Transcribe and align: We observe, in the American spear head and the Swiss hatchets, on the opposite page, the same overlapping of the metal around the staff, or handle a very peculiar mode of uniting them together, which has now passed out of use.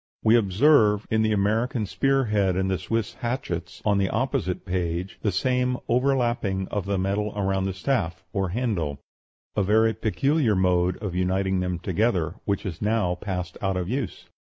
We 0.23 0.35
observe, 0.35 1.05
in 1.11 1.21
the 1.21 1.31
American 1.31 1.85
spear 1.85 2.25
head 2.25 2.55
and 2.55 2.71
the 2.71 2.79
Swiss 2.79 3.13
hatchets, 3.13 3.83
on 3.85 3.99
the 3.99 4.09
opposite 4.09 4.65
page, 4.65 5.19
the 5.21 5.31
same 5.31 5.77
overlapping 5.87 6.67
of 6.69 6.87
the 6.87 6.97
metal 6.97 7.31
around 7.35 7.65
the 7.65 7.73
staff, 7.75 8.23
or 8.33 8.49
handle 8.49 8.97
a 9.55 9.61
very 9.61 9.93
peculiar 9.93 10.55
mode 10.55 10.97
of 11.03 11.13
uniting 11.13 11.59
them 11.59 11.77
together, 11.77 12.33
which 12.45 12.63
has 12.63 12.81
now 12.81 13.13
passed 13.13 13.59
out 13.61 13.77
of 13.77 13.87
use. 13.89 14.25